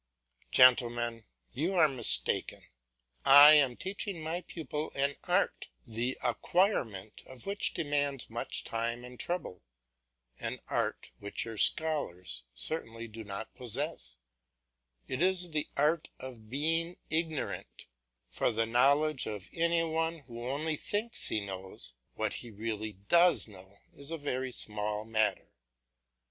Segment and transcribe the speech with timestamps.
[0.51, 2.63] Gentlemen, you are mistaken.
[3.23, 9.19] I am teaching my pupil an art, the acquirement of which demands much time and
[9.19, 9.61] trouble,
[10.39, 14.17] an art which your scholars certainly do not possess;
[15.07, 17.85] it is the art of being ignorant;
[18.27, 23.47] for the knowledge of any one who only thinks he knows, what he really does
[23.47, 25.53] know is a very small matter.